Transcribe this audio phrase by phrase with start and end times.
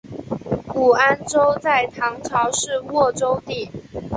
[0.73, 3.69] 武安州在唐朝是沃州地。